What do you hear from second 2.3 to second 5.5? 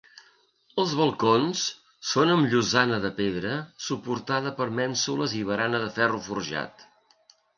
amb llosana de pedra suportada per mènsules i